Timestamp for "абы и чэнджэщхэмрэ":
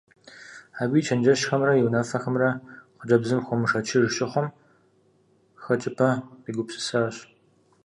0.81-1.71